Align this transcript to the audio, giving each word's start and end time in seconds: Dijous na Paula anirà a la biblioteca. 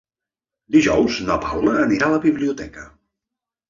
Dijous 0.77 1.19
na 1.29 1.37
Paula 1.45 1.79
anirà 1.85 2.11
a 2.11 2.17
la 2.17 2.21
biblioteca. 2.29 2.93